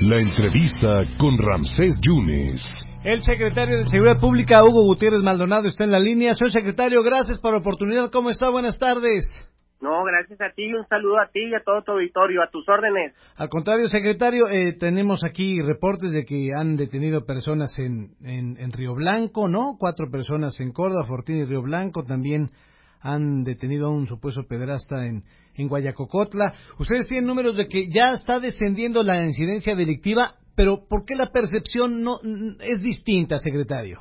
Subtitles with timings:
[0.00, 2.66] La entrevista con Ramsés Yunes.
[3.04, 6.34] El secretario de Seguridad Pública, Hugo Gutiérrez Maldonado, está en la línea.
[6.34, 8.10] Soy secretario, gracias por la oportunidad.
[8.10, 8.50] ¿Cómo está?
[8.50, 9.24] Buenas tardes.
[9.80, 10.66] No, gracias a ti.
[10.74, 12.42] Un saludo a ti y a todo tu auditorio.
[12.42, 13.14] A tus órdenes.
[13.36, 18.72] Al contrario, secretario, eh, tenemos aquí reportes de que han detenido personas en, en, en
[18.72, 19.76] Río Blanco, ¿no?
[19.78, 22.02] Cuatro personas en Córdoba, Fortín y Río Blanco.
[22.02, 22.50] También
[23.00, 25.22] han detenido a un supuesto pedrasta en,
[25.56, 26.54] en Guayacocotla.
[26.78, 31.30] Ustedes tienen números de que ya está descendiendo la incidencia delictiva, pero ¿por qué la
[31.30, 32.18] percepción no
[32.60, 34.00] es distinta, secretario?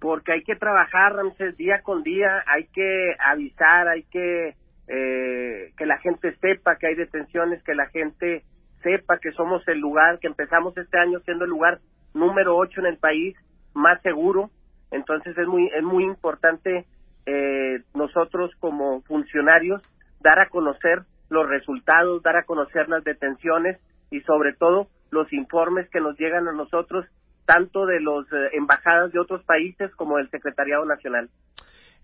[0.00, 4.54] Porque hay que trabajar, Ramses, día con día, hay que avisar, hay que
[4.88, 8.42] eh, que la gente sepa que hay detenciones, que la gente
[8.82, 11.78] sepa que somos el lugar, que empezamos este año siendo el lugar
[12.14, 13.36] número 8 en el país
[13.74, 14.50] más seguro.
[14.90, 16.84] Entonces es muy es muy importante
[17.26, 19.82] eh, nosotros como funcionarios
[20.22, 25.88] dar a conocer los resultados, dar a conocer las detenciones y sobre todo los informes
[25.90, 27.06] que nos llegan a nosotros
[27.44, 31.28] tanto de las eh, embajadas de otros países como del Secretariado Nacional.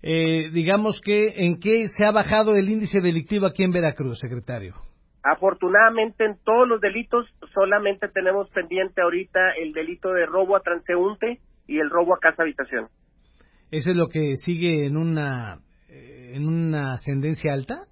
[0.02, 4.74] Eh, digamos que, ¿en qué se ha bajado el índice delictivo aquí en Veracruz, secretario?
[5.22, 11.41] Afortunadamente, en todos los delitos solamente tenemos pendiente ahorita el delito de robo a transeúnte
[11.66, 12.89] y el robo a casa habitación.
[13.70, 15.58] ¿Ese es lo que sigue en una,
[15.89, 17.86] eh, en una ascendencia alta?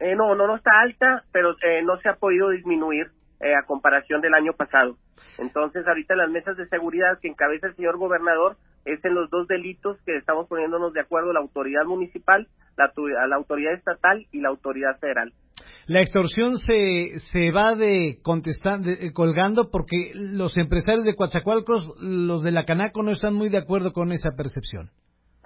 [0.00, 3.06] Eh, no, no, no está alta, pero eh, no se ha podido disminuir
[3.40, 4.96] eh, a comparación del año pasado.
[5.38, 9.48] Entonces, ahorita las mesas de seguridad que encabeza el señor gobernador es en los dos
[9.48, 12.92] delitos que estamos poniéndonos de acuerdo la autoridad municipal, la,
[13.26, 15.32] la autoridad estatal y la autoridad federal.
[15.86, 22.42] La extorsión se, se va de contestar, de, colgando porque los empresarios de Coatzacoalcos, los
[22.42, 24.90] de la Canaco, no están muy de acuerdo con esa percepción.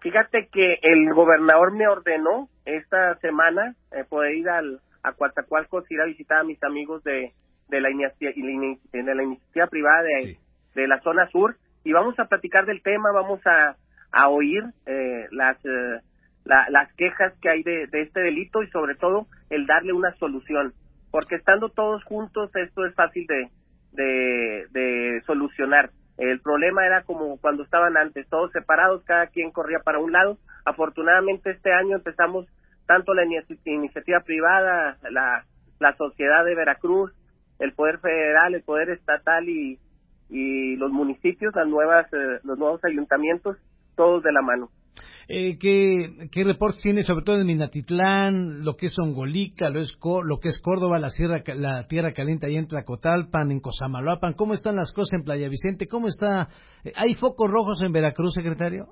[0.03, 6.01] Fíjate que el gobernador me ordenó esta semana eh, poder ir al, a Coatzacoalcos, ir
[6.01, 7.33] a visitar a mis amigos de,
[7.69, 8.47] de, la, iniciativa,
[8.93, 10.39] de la iniciativa privada de,
[10.75, 13.77] de la zona sur y vamos a platicar del tema, vamos a,
[14.13, 16.01] a oír eh, las, eh,
[16.45, 20.13] la, las quejas que hay de, de este delito y sobre todo el darle una
[20.17, 20.73] solución,
[21.11, 23.49] porque estando todos juntos esto es fácil de,
[23.93, 25.91] de, de solucionar.
[26.21, 30.37] El problema era como cuando estaban antes, todos separados, cada quien corría para un lado.
[30.67, 32.47] Afortunadamente este año empezamos
[32.85, 35.47] tanto la iniciativa privada, la,
[35.79, 37.11] la sociedad de Veracruz,
[37.59, 39.79] el poder federal, el poder estatal y,
[40.29, 43.57] y los municipios, las nuevas, eh, los nuevos ayuntamientos,
[43.97, 44.69] todos de la mano.
[45.29, 49.97] Eh, ¿qué, ¿Qué reportes tiene sobre todo en Minatitlán, lo que es Ongolica, lo, es,
[50.03, 54.35] lo que es Córdoba, la, sierra, la Tierra Caliente ahí en Tlacotalpan, en Cosamaloapan?
[54.35, 55.87] ¿Cómo están las cosas en Playa Vicente?
[55.87, 56.49] ¿Cómo está?
[56.97, 58.89] ¿Hay focos rojos en Veracruz, secretario?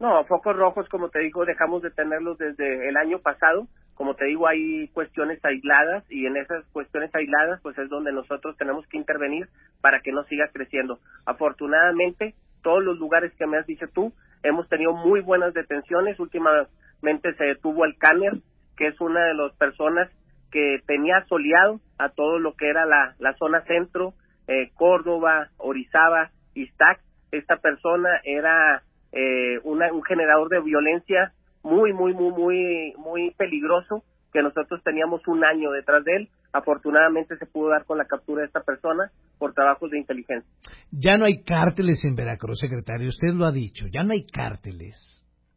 [0.00, 3.66] No, focos rojos, como te digo, dejamos de tenerlos desde el año pasado.
[3.94, 8.56] Como te digo, hay cuestiones aisladas y en esas cuestiones aisladas, pues es donde nosotros
[8.56, 9.48] tenemos que intervenir
[9.80, 11.00] para que no siga creciendo.
[11.26, 16.18] Afortunadamente, todos los lugares que me has dicho tú, hemos tenido muy buenas detenciones.
[16.18, 18.34] Últimamente se detuvo al Canner,
[18.76, 20.10] que es una de las personas
[20.50, 24.14] que tenía soleado a todo lo que era la, la zona centro,
[24.46, 27.00] eh, Córdoba, Orizaba, Iztac.
[27.30, 28.82] Esta persona era
[29.12, 31.32] eh, una, un generador de violencia
[31.62, 36.28] muy, muy, muy, muy, muy peligroso que nosotros teníamos un año detrás de él.
[36.52, 40.50] Afortunadamente se pudo dar con la captura de esta persona por trabajos de inteligencia.
[40.90, 43.08] Ya no hay cárteles en Veracruz, secretario.
[43.08, 43.86] Usted lo ha dicho.
[43.92, 44.96] Ya no hay cárteles.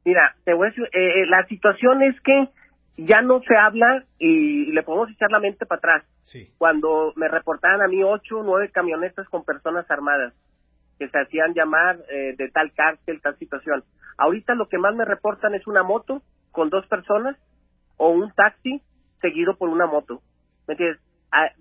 [0.04, 2.50] Mira, te voy a decir, eh, la situación es que
[2.98, 6.06] ya no se habla y, le podemos echar la mente para atrás.
[6.24, 6.50] Sí.
[6.58, 10.34] Cuando me reportaban a mí ocho o nueve camionetas con personas armadas
[11.00, 13.84] que se hacían llamar eh, de tal cárcel, tal situación.
[14.18, 16.22] Ahorita lo que más me reportan es una moto
[16.52, 17.36] con dos personas
[18.02, 18.82] o un taxi
[19.22, 20.24] seguido por una moto.
[20.68, 21.00] ¿Me entiendes?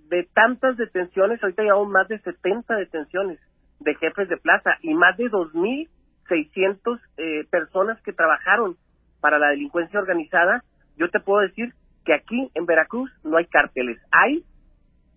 [0.09, 3.39] De tantas detenciones, ahorita llevamos más de 70 detenciones
[3.79, 8.77] de jefes de plaza y más de 2.600 eh, personas que trabajaron
[9.21, 10.65] para la delincuencia organizada.
[10.97, 11.75] Yo te puedo decir
[12.07, 14.43] que aquí en Veracruz no hay cárteles, hay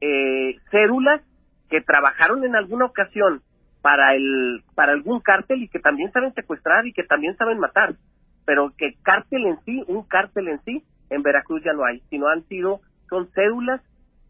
[0.02, 1.22] eh, cédulas
[1.70, 3.42] que trabajaron en alguna ocasión
[3.81, 7.96] para el para algún cártel y que también saben secuestrar y que también saben matar,
[8.46, 12.27] pero que cártel en sí, un cártel en sí, en Veracruz ya no hay, sino
[12.27, 13.81] han sido, son cédulas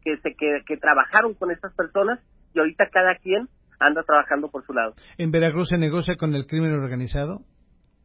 [0.03, 2.19] que, se, que, que trabajaron con estas personas
[2.53, 3.47] y ahorita cada quien
[3.79, 4.93] anda trabajando por su lado.
[5.17, 7.41] ¿En Veracruz se negocia con el crimen organizado?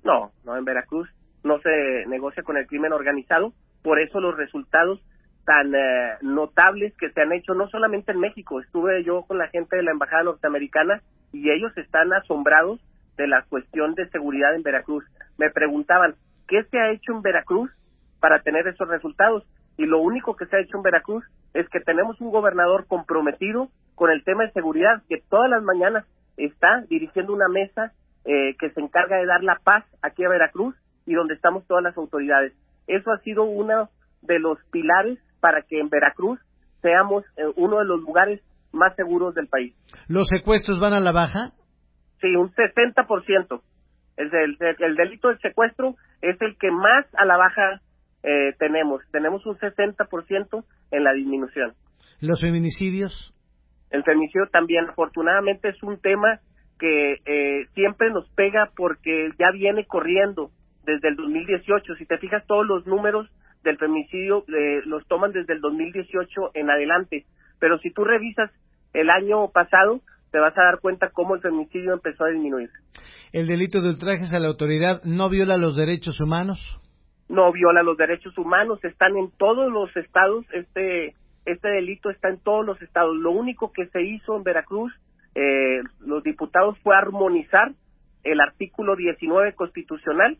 [0.05, 1.09] No, no, en Veracruz
[1.45, 3.53] no se negocia con el crimen organizado,
[3.83, 5.01] por eso los resultados
[5.45, 9.49] tan eh, notables que se han hecho no solamente en México, estuve yo con la
[9.49, 11.01] gente de la Embajada Norteamericana
[11.33, 12.81] y ellos están asombrados
[13.17, 15.05] de la cuestión de seguridad en Veracruz.
[15.39, 16.15] Me preguntaban,
[16.47, 17.71] ¿qué se ha hecho en Veracruz
[18.21, 19.45] para tener esos resultados.
[19.77, 21.25] y lo único que se ha hecho en Veracruz
[21.55, 26.05] es que tenemos un gobernador comprometido con el tema de seguridad que todas las mañanas
[26.37, 27.93] está dirigiendo una mesa
[28.25, 30.75] eh, que se encarga de dar la paz aquí a Veracruz
[31.07, 32.53] y donde estamos todas las autoridades.
[32.87, 33.89] Eso ha sido uno
[34.23, 36.41] de los pilares para que en Veracruz
[36.83, 38.41] seamos eh, uno de los lugares
[38.73, 39.75] más seguros del país.
[40.09, 41.53] ¿Los secuestros van a la baja?
[42.21, 43.63] Sí, un 60%.
[44.17, 47.81] El, el, el delito del secuestro es el que más a la baja
[48.23, 49.03] eh, tenemos.
[49.11, 51.75] Tenemos un 60% en la disminución.
[52.21, 53.35] ¿Los feminicidios?
[53.91, 56.41] El feminicidio también, afortunadamente, es un tema
[56.79, 60.51] que eh, siempre nos pega porque ya viene corriendo
[60.85, 61.95] desde el 2018.
[61.97, 63.29] Si te fijas, todos los números
[63.65, 67.25] del feminicidio eh, los toman desde el 2018 en adelante.
[67.59, 68.51] Pero si tú revisas
[68.93, 70.01] el año pasado,
[70.31, 72.71] te vas a dar cuenta cómo el feminicidio empezó a disminuir.
[73.33, 76.59] ¿El delito de ultrajes a la autoridad no viola los derechos humanos?
[77.29, 81.15] No viola los derechos humanos, están en todos los estados, este,
[81.45, 83.17] este delito está en todos los estados.
[83.17, 84.93] Lo único que se hizo en Veracruz,
[85.35, 87.73] eh, los diputados, fue armonizar
[88.25, 90.39] el artículo 19 constitucional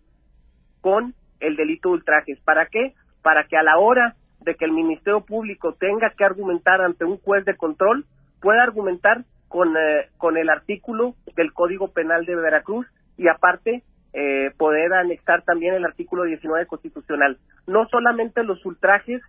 [0.81, 2.41] con el delito de ultrajes.
[2.41, 2.95] ¿Para qué?
[3.23, 7.19] Para que a la hora de que el Ministerio Público tenga que argumentar ante un
[7.19, 8.07] juez de control,
[8.41, 12.87] pueda argumentar con, eh, con el artículo del Código Penal de Veracruz
[13.17, 13.83] y aparte
[14.13, 17.39] eh, poder anexar también el artículo 19 constitucional.
[17.67, 19.21] No solamente los ultrajes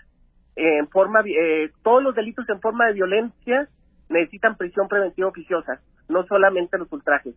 [0.56, 3.68] en forma, eh, todos los delitos en forma de violencia
[4.10, 5.80] necesitan prisión preventiva oficiosa,
[6.10, 7.36] no solamente los ultrajes.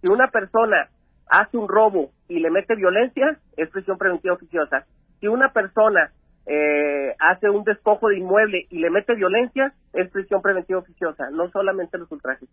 [0.00, 0.88] Si una persona
[1.28, 4.86] hace un robo y le mete violencia, es prisión preventiva oficiosa.
[5.20, 6.10] Si una persona
[6.46, 11.48] eh, hace un despojo de inmueble y le mete violencia, es prisión preventiva oficiosa, no
[11.50, 12.48] solamente los ultrajes.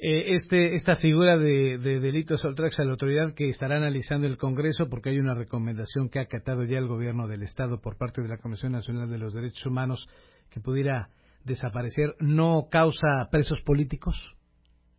[0.00, 4.38] Eh, este, esta figura de, de delitos ultrajes a la autoridad que estará analizando el
[4.38, 8.22] Congreso, porque hay una recomendación que ha acatado ya el gobierno del Estado por parte
[8.22, 10.06] de la Comisión Nacional de los Derechos Humanos
[10.50, 11.08] que pudiera
[11.44, 14.36] desaparecer, ¿no causa presos políticos?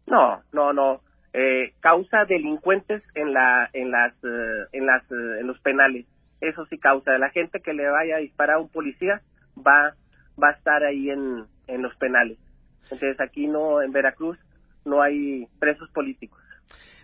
[0.06, 1.02] No, no, no.
[1.32, 6.06] Eh, causa delincuentes en la, en las, eh, en las, en los penales
[6.42, 7.18] eso sí causa.
[7.18, 9.22] La gente que le vaya a disparar a un policía
[9.58, 9.94] va,
[10.42, 12.38] va a estar ahí en, en los penales.
[12.84, 14.38] Entonces aquí no, en Veracruz,
[14.86, 16.40] no hay presos políticos.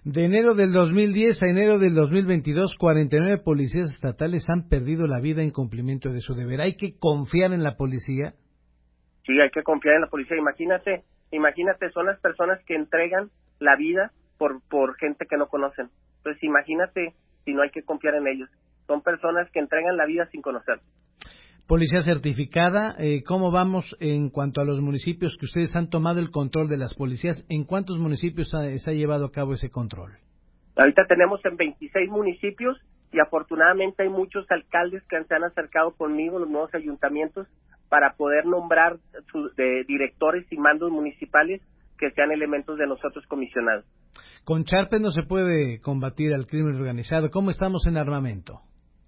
[0.03, 5.41] De enero del 2010 a enero del 2022, 49 policías estatales han perdido la vida
[5.41, 6.61] en cumplimiento de su deber.
[6.61, 8.33] ¿Hay que confiar en la policía?
[9.25, 10.37] Sí, hay que confiar en la policía.
[10.37, 15.89] Imagínate, imagínate, son las personas que entregan la vida por, por gente que no conocen.
[16.17, 17.13] Entonces, imagínate
[17.43, 18.49] si no hay que confiar en ellos
[18.87, 20.79] son personas que entregan la vida sin conocer.
[21.67, 26.29] Policía certificada, eh, ¿cómo vamos en cuanto a los municipios que ustedes han tomado el
[26.29, 27.43] control de las policías?
[27.49, 30.11] ¿En cuántos municipios se ha llevado a cabo ese control?
[30.75, 32.77] Ahorita tenemos en 26 municipios
[33.11, 37.47] y afortunadamente hay muchos alcaldes que se han acercado conmigo, los nuevos ayuntamientos,
[37.89, 38.97] para poder nombrar
[39.87, 41.61] directores y mandos municipales
[41.97, 43.85] que sean elementos de nosotros comisionados.
[44.43, 47.31] Con Charpe no se puede combatir al crimen organizado.
[47.31, 48.61] ¿Cómo estamos en armamento?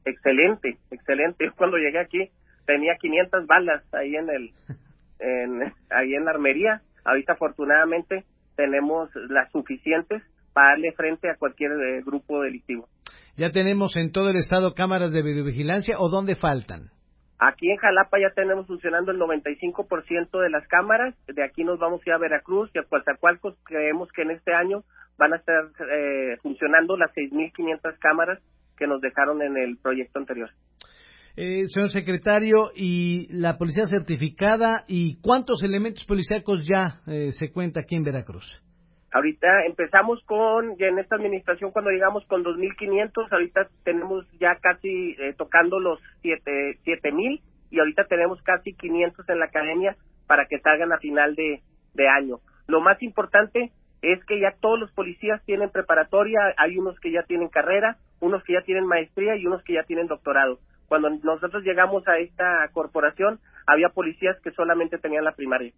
[0.07, 1.45] excelente, excelente.
[1.45, 2.30] Yo cuando llegué aquí
[2.68, 4.52] tenía 500 balas ahí en el,
[5.19, 6.81] en, ahí en la armería.
[7.04, 8.25] Ahorita afortunadamente
[8.56, 10.22] tenemos las suficientes
[10.54, 12.88] para darle frente a cualquier eh, grupo delictivo.
[13.38, 16.90] ¿Ya tenemos en todo el estado cámaras de videovigilancia o dónde faltan?
[17.40, 21.16] Aquí en Jalapa ya tenemos funcionando el 95% de las cámaras.
[21.28, 23.56] De aquí nos vamos a ir a Veracruz y a Coatzacoalcos.
[23.64, 24.83] Creemos que en este año
[25.19, 28.40] van a estar eh, funcionando las 6.500 cámaras
[28.76, 30.50] que nos dejaron en el proyecto anterior.
[31.39, 37.81] Eh, señor secretario, ¿y la policía certificada y cuántos elementos policíacos ya eh, se cuenta
[37.81, 38.44] aquí en Veracruz?
[39.13, 45.11] Ahorita empezamos con, ya en esta administración cuando llegamos con 2.500, ahorita tenemos ya casi
[45.19, 50.91] eh, tocando los 7.000 y ahorita tenemos casi 500 en la academia para que salgan
[50.91, 52.39] a final de año.
[52.67, 57.21] Lo más importante es que ya todos los policías tienen preparatoria, hay unos que ya
[57.27, 60.57] tienen carrera, unos que ya tienen maestría y unos que ya tienen doctorado.
[60.87, 65.73] Cuando nosotros llegamos a esta corporación, había policías que solamente tenían la primaria.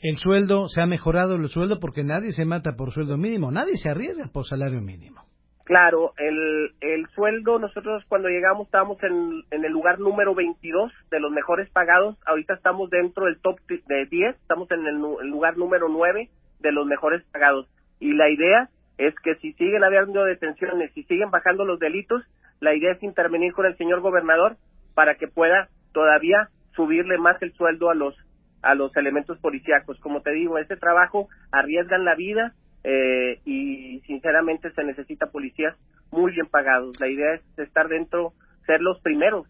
[0.00, 1.80] ¿El sueldo se ha mejorado el sueldo?
[1.80, 5.24] Porque nadie se mata por sueldo mínimo, nadie se arriesga por salario mínimo.
[5.64, 11.20] Claro, el, el sueldo, nosotros cuando llegamos estábamos en, en el lugar número 22 de
[11.20, 14.96] los mejores pagados, ahorita estamos dentro del top de 10, estamos en el
[15.28, 16.30] lugar número 9
[16.60, 17.66] de los mejores pagados.
[18.00, 22.22] Y la idea es que si siguen habiendo detenciones, si siguen bajando los delitos,
[22.60, 24.56] la idea es intervenir con el señor gobernador
[24.94, 28.14] para que pueda todavía subirle más el sueldo a los
[28.60, 30.00] a los elementos policíacos.
[30.00, 35.76] Como te digo, este trabajo arriesgan la vida eh, y sinceramente se necesita policías
[36.10, 36.98] muy bien pagados.
[37.00, 38.32] La idea es estar dentro,
[38.66, 39.46] ser los primeros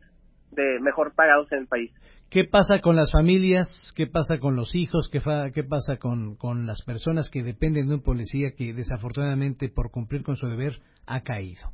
[0.51, 1.91] de mejor pagados en el país.
[2.31, 3.69] ¿Qué pasa con las familias?
[3.97, 5.09] ¿Qué pasa con los hijos?
[5.11, 5.21] ¿Qué,
[5.55, 10.23] qué pasa con, con las personas que dependen de un policía que desafortunadamente por cumplir
[10.23, 10.75] con su deber
[11.07, 11.71] ha caído?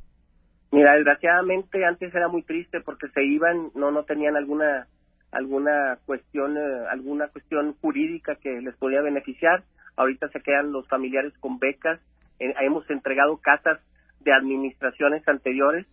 [0.75, 4.87] Mira, desgraciadamente antes era muy triste porque se iban, no no tenían alguna
[5.31, 9.63] alguna cuestión eh, alguna cuestión jurídica que les podía beneficiar.
[9.95, 12.01] Ahorita se quedan los familiares con becas.
[12.39, 13.79] Eh, hemos entregado casas
[14.19, 15.85] de administraciones anteriores,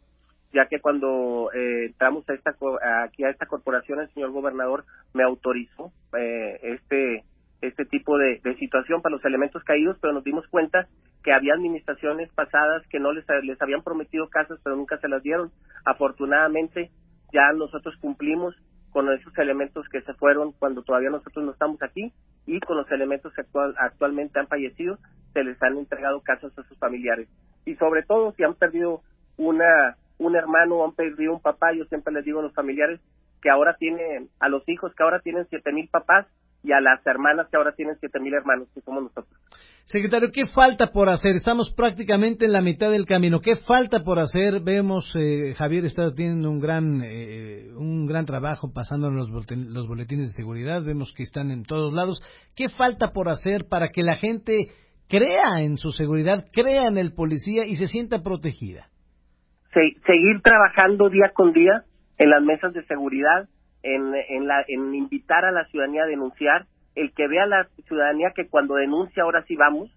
[0.52, 2.56] ya que cuando eh, entramos a esta
[3.04, 4.84] aquí a esta corporación el señor gobernador
[5.14, 7.22] me autorizó este
[7.60, 10.88] este tipo de, situación para los elementos caídos, pero nos dimos cuenta
[11.22, 15.22] que había administraciones pasadas que no les, les habían prometido casas, pero nunca se las
[15.22, 15.50] dieron.
[15.84, 16.90] Afortunadamente,
[17.32, 18.54] ya nosotros cumplimos
[18.90, 22.12] con esos elementos que se fueron cuando todavía nosotros no estamos aquí
[22.46, 24.98] y con los elementos que actual, actualmente han fallecido,
[25.32, 27.28] se les han entregado casas a sus familiares.
[27.64, 29.02] Y sobre todo, si han perdido
[29.36, 33.00] una un hermano o han perdido un papá, yo siempre les digo a los familiares
[33.40, 36.26] que ahora tienen, a los hijos que ahora tienen siete mil papás,
[36.62, 39.40] y a las hermanas que ahora tienen siete mil hermanos, que somos nosotros.
[39.86, 41.36] Secretario, ¿qué falta por hacer?
[41.36, 43.40] Estamos prácticamente en la mitad del camino.
[43.40, 44.60] ¿Qué falta por hacer?
[44.60, 49.30] Vemos, eh, Javier está teniendo un gran, eh, un gran trabajo pasando los
[49.88, 50.82] boletines de seguridad.
[50.82, 52.22] Vemos que están en todos lados.
[52.56, 54.68] ¿Qué falta por hacer para que la gente
[55.08, 58.88] crea en su seguridad, crea en el policía y se sienta protegida?
[60.06, 61.84] seguir trabajando día con día
[62.18, 63.48] en las mesas de seguridad,
[63.82, 68.32] en, en, la, en invitar a la ciudadanía a denunciar, el que vea la ciudadanía
[68.34, 69.90] que cuando denuncia ahora sí vamos,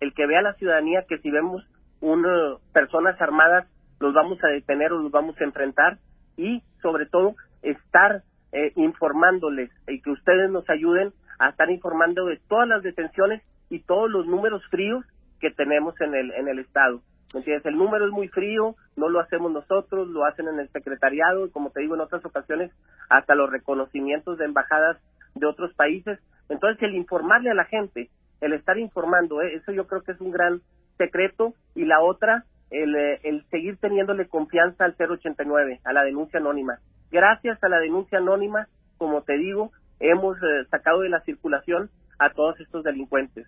[0.00, 1.64] el que vea la ciudadanía que si vemos
[2.00, 3.66] una, personas armadas
[4.00, 5.98] los vamos a detener o los vamos a enfrentar
[6.36, 12.40] y sobre todo estar eh, informándoles y que ustedes nos ayuden a estar informando de
[12.48, 15.04] todas las detenciones y todos los números fríos
[15.38, 17.02] que tenemos en el en el estado.
[17.34, 17.64] entiendes?
[17.66, 21.50] El número es muy frío, no lo hacemos nosotros, lo hacen en el secretariado y
[21.50, 22.72] como te digo en otras ocasiones
[23.08, 24.96] hasta los reconocimientos de embajadas
[25.34, 26.18] de otros países.
[26.50, 29.54] Entonces el informarle a la gente, el estar informando, ¿eh?
[29.54, 30.60] eso yo creo que es un gran
[30.98, 36.40] secreto y la otra, el, eh, el seguir teniéndole confianza al 089, a la denuncia
[36.40, 36.78] anónima.
[37.10, 38.66] Gracias a la denuncia anónima,
[38.98, 41.88] como te digo, hemos eh, sacado de la circulación
[42.18, 43.46] a todos estos delincuentes.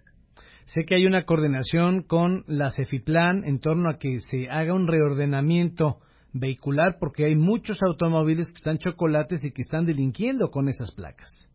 [0.64, 4.86] Sé que hay una coordinación con la Cefiplan en torno a que se haga un
[4.86, 5.98] reordenamiento
[6.32, 11.51] vehicular porque hay muchos automóviles que están chocolates y que están delinquiendo con esas placas.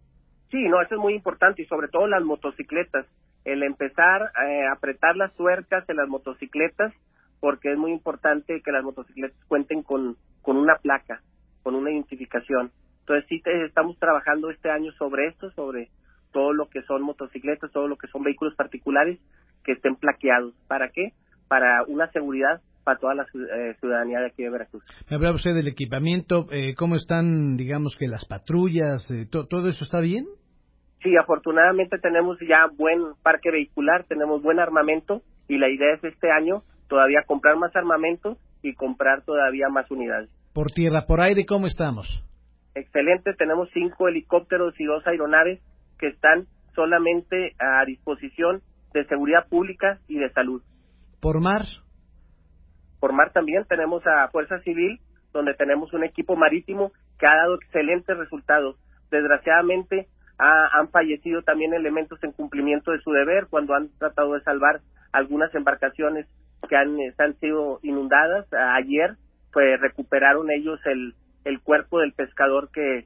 [0.49, 3.05] Sí, no, eso es muy importante y sobre todo las motocicletas.
[3.43, 6.93] El empezar a apretar las tuercas en las motocicletas
[7.39, 11.21] porque es muy importante que las motocicletas cuenten con, con una placa,
[11.63, 12.71] con una identificación.
[13.01, 15.89] Entonces sí estamos trabajando este año sobre esto, sobre
[16.31, 19.19] todo lo que son motocicletas, todo lo que son vehículos particulares
[19.63, 20.53] que estén plaqueados.
[20.67, 21.13] ¿Para qué?
[21.47, 24.81] Para una seguridad para toda la eh, ciudadanía de aquí de Veracruz.
[25.09, 29.83] Me hablaba usted del equipamiento, eh, ¿cómo están, digamos que las patrullas, eh, todo eso
[29.83, 30.25] está bien?
[31.03, 36.31] Sí, afortunadamente tenemos ya buen parque vehicular, tenemos buen armamento y la idea es este
[36.31, 40.29] año todavía comprar más armamento y comprar todavía más unidades.
[40.53, 42.07] Por tierra, por aire, ¿cómo estamos?
[42.73, 45.59] Excelente, tenemos cinco helicópteros y dos aeronaves
[45.99, 48.61] que están solamente a disposición
[48.93, 50.61] de seguridad pública y de salud.
[51.19, 51.65] ¿Por mar?
[52.99, 54.99] Por mar también tenemos a Fuerza Civil,
[55.33, 58.77] donde tenemos un equipo marítimo que ha dado excelentes resultados.
[59.11, 60.07] Desgraciadamente
[60.39, 65.53] han fallecido también elementos en cumplimiento de su deber cuando han tratado de salvar algunas
[65.55, 66.27] embarcaciones
[66.69, 68.45] que han, han sido inundadas.
[68.53, 69.15] Ayer
[69.51, 73.05] pues recuperaron ellos el, el cuerpo del pescador que,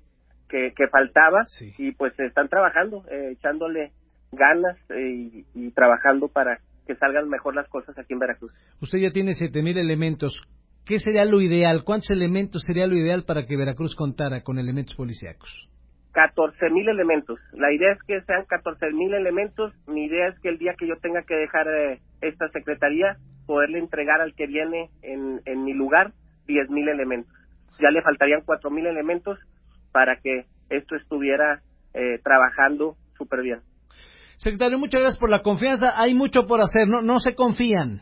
[0.49, 1.43] que, faltaba
[1.77, 3.91] y pues están trabajando, eh, echándole
[4.31, 8.51] ganas eh, y, trabajando para que salgan mejor las cosas aquí en Veracruz.
[8.81, 10.41] Usted ya tiene siete mil elementos.
[10.85, 11.83] ¿Qué sería lo ideal?
[11.83, 15.69] ¿Cuántos elementos sería lo ideal para que Veracruz contara con elementos policíacos?
[16.13, 17.39] 14 mil elementos.
[17.53, 19.73] La idea es que sean 14 mil elementos.
[19.87, 23.79] Mi idea es que el día que yo tenga que dejar eh, esta secretaría, poderle
[23.79, 26.11] entregar al que viene en, en mi lugar
[26.47, 27.33] 10 mil elementos.
[27.79, 29.39] Ya le faltarían 4 mil elementos
[29.91, 31.61] para que esto estuviera
[31.93, 33.59] eh, trabajando súper bien.
[34.41, 35.93] Secretario, muchas gracias por la confianza.
[36.01, 38.01] Hay mucho por hacer, no, no se confían.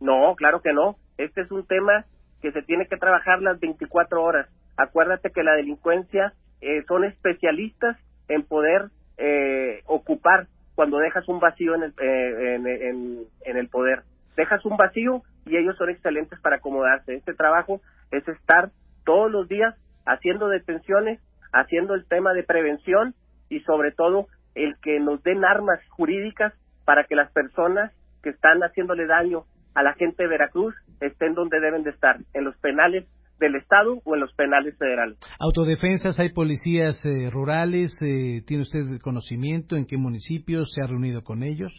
[0.00, 0.94] No, claro que no.
[1.18, 2.04] Este es un tema
[2.40, 4.48] que se tiene que trabajar las 24 horas.
[4.76, 7.96] Acuérdate que la delincuencia eh, son especialistas
[8.28, 10.46] en poder eh, ocupar
[10.76, 14.04] cuando dejas un vacío en el, en, en el poder.
[14.36, 17.16] Dejas un vacío y ellos son excelentes para acomodarse.
[17.16, 17.80] Este trabajo
[18.12, 18.70] es estar
[19.04, 19.74] todos los días
[20.06, 21.20] haciendo detenciones,
[21.52, 23.14] haciendo el tema de prevención
[23.48, 26.52] y sobre todo el que nos den armas jurídicas
[26.84, 27.92] para que las personas
[28.22, 29.44] que están haciéndole daño
[29.74, 33.06] a la gente de Veracruz estén donde deben de estar, en los penales
[33.38, 35.18] del Estado o en los penales federales.
[35.40, 41.24] Autodefensas, hay policías eh, rurales, eh, ¿tiene usted conocimiento en qué municipios se ha reunido
[41.24, 41.72] con ellos?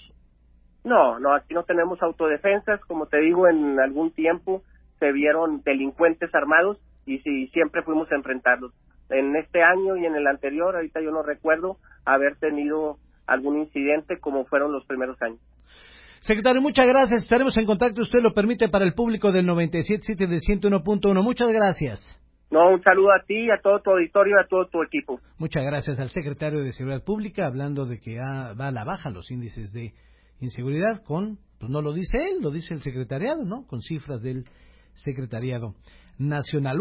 [0.84, 4.64] No, no, aquí no tenemos autodefensas, como te digo, en algún tiempo
[5.00, 8.74] se vieron delincuentes armados y sí, siempre fuimos a enfrentarlos.
[9.14, 14.20] En este año y en el anterior, ahorita yo no recuerdo haber tenido algún incidente
[14.20, 15.40] como fueron los primeros años.
[16.22, 17.24] Secretario, muchas gracias.
[17.24, 21.22] Estaremos en contacto, usted lo permite, para el público del 97.7 del 101.1.
[21.22, 22.06] Muchas gracias.
[22.50, 25.20] No, un saludo a ti, a todo tu auditorio, a todo tu equipo.
[25.38, 29.32] Muchas gracias al secretario de Seguridad Pública, hablando de que va a la baja los
[29.32, 29.94] índices de
[30.40, 33.66] inseguridad con, pues no lo dice él, lo dice el secretariado, ¿no?
[33.66, 34.44] Con cifras del
[34.94, 35.74] secretariado
[36.18, 36.72] nacional.